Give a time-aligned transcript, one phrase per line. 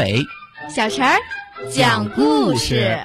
[0.00, 0.26] 阿伟，
[0.74, 1.18] 小陈儿
[1.70, 2.98] 讲故事。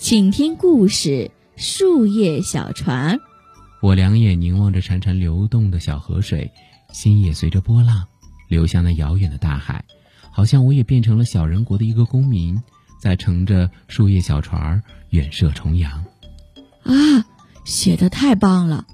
[0.00, 3.16] 请听故事：树叶小船。
[3.80, 6.50] 我两眼凝望着潺潺流动的小河水，
[6.92, 8.06] 心也随着波浪
[8.48, 9.84] 流向那遥远的大海，
[10.30, 12.60] 好像我也变成了小人国的一个公民，
[13.00, 16.04] 在乘着树叶小船远涉重洋。
[16.82, 16.94] 啊，
[17.64, 18.86] 写的太棒了！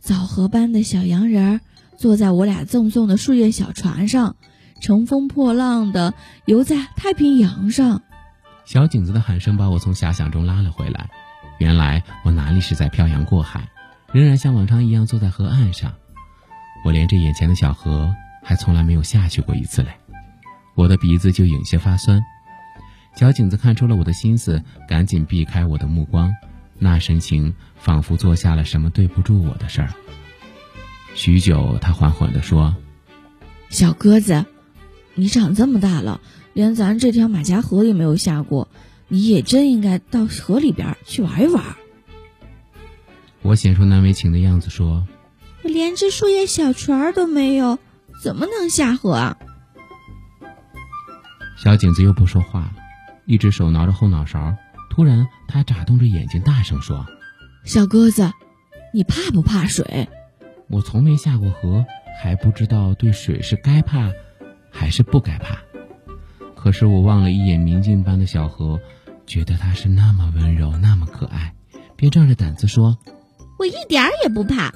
[0.00, 1.60] 枣核般的小洋人儿
[1.96, 4.36] 坐在我俩赠送的树叶小船上，
[4.80, 6.14] 乘风破浪的
[6.44, 8.02] 游在太平洋上。
[8.66, 11.10] 小景子的喊声把我从遐想中拉了回来。
[11.58, 13.68] 原来我哪里是在漂洋过海，
[14.12, 15.92] 仍然像往常一样坐在河岸上。
[16.84, 19.88] 我连着眼前的小河，还从来没有下去过一次嘞。
[20.74, 22.22] 我的鼻子就有些发酸。
[23.16, 26.34] 小景子看出了我的心思，赶紧避开我的目光，
[26.78, 29.94] 那神情仿佛做下了什么对不住我的事儿。
[31.14, 32.76] 许久，他缓缓地说
[33.70, 34.44] ：“小鸽子，
[35.14, 36.20] 你长这么大了。”
[36.54, 38.68] 连咱这条马家河也没有下过，
[39.08, 41.64] 你也真应该到河里边去玩一玩。
[43.42, 45.04] 我显出难为情的样子说
[45.64, 47.78] ：“我连只树叶小船都没有，
[48.22, 49.36] 怎么能下河啊？”
[51.56, 52.74] 小景子又不说话了，
[53.26, 54.54] 一只手挠着后脑勺。
[54.90, 57.06] 突然，他眨动着眼睛，大声说
[57.64, 58.30] ：“小鸽子，
[58.92, 60.08] 你怕不怕水？”
[60.68, 61.84] 我从没下过河，
[62.22, 64.12] 还不知道对水是该怕
[64.70, 65.58] 还是不该怕。
[66.54, 68.78] 可是我望了一眼明镜般的小河，
[69.26, 71.54] 觉得它是那么温柔，那么可爱，
[71.96, 72.98] 便壮着胆子说
[73.58, 74.72] ：“我一点儿也不怕。”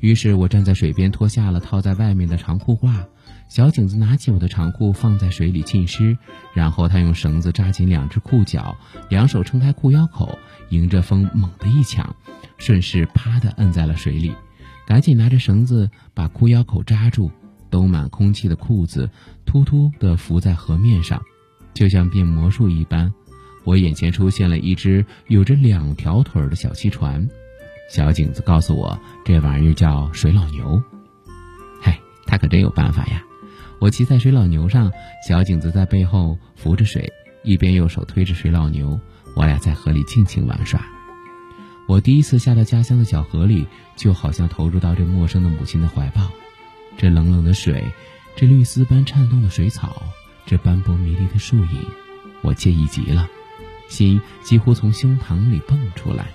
[0.00, 3.04] 于是我站在水边，脱下了套在外面的长裤褂。
[3.48, 6.16] 小景子拿起我的长裤，放在水里浸湿，
[6.54, 8.76] 然后他用绳子扎紧两只裤脚，
[9.08, 10.38] 两手撑开裤腰口，
[10.68, 12.14] 迎着风猛地一抢，
[12.58, 14.32] 顺势啪的摁在了水里，
[14.86, 17.30] 赶紧拿着绳子把裤腰口扎住。
[17.70, 19.10] 兜满空气的裤子
[19.44, 21.20] 突突地浮在河面上，
[21.74, 23.12] 就像变魔术一般。
[23.64, 27.28] 我眼前出现了一只有着两条腿的小汽船。
[27.88, 30.80] 小景子告诉我，这玩意儿叫水老牛。
[31.80, 33.24] 嗨，他可真有办法呀！
[33.80, 34.92] 我骑在水老牛上，
[35.26, 37.10] 小景子在背后扶着水，
[37.42, 38.98] 一边用手推着水老牛，
[39.34, 40.84] 我俩在河里尽情玩耍。
[41.86, 43.66] 我第一次下到家乡的小河里，
[43.96, 46.28] 就好像投入到这陌生的母亲的怀抱。
[46.98, 47.82] 这冷冷的水，
[48.36, 50.02] 这绿丝般颤动的水草，
[50.44, 51.86] 这斑驳迷离的树影，
[52.42, 53.26] 我惬意极了，
[53.88, 56.26] 心几乎从胸膛里蹦出来。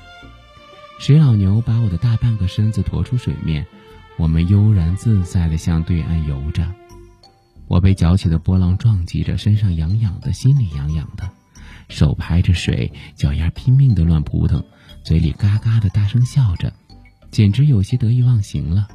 [1.00, 3.66] 水老牛把我的大半个身子驮出水面，
[4.18, 6.66] 我们悠然自在地向对岸游着。
[7.68, 11.30] 我被搅起的波浪撞击着，身上痒痒的，心里痒痒的，
[11.90, 14.64] 手拍着水，脚丫拼命地乱扑腾，
[15.04, 16.72] 嘴里嘎嘎地大声笑着，
[17.32, 18.88] 简直有些得意忘形了。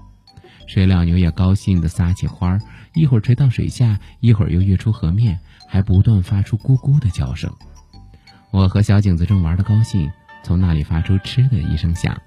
[0.66, 2.60] 水老牛也高兴地撒起欢儿，
[2.94, 7.52] 一会儿垂到水下，一会儿又跃出河面，还不断发出咕咕的叫声。
[8.50, 10.10] 我和小景子正玩得高兴，
[10.42, 12.20] 从那里发出嗤的一声响。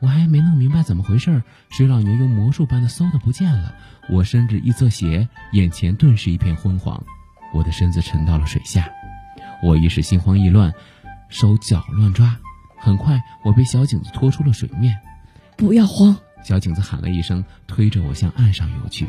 [0.00, 3.74] 我还没弄明白怎么回事，水老牛用魔术般的嗖的不见了。
[4.08, 7.02] 我伸着一侧斜，眼前顿时一片昏黄，
[7.52, 8.88] 我的身子沉到了水下。
[9.62, 10.72] 我一时心慌意乱，
[11.28, 12.36] 手脚乱抓，
[12.78, 14.96] 很快我被小井子拖出了水面。
[15.56, 16.16] 不要慌。
[16.44, 19.08] 小井子喊了一声，推着我向岸上游去。